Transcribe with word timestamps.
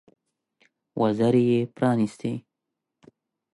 وزرې 1.01 1.43
یې 1.51 1.61
پرانيستې. 1.75 2.31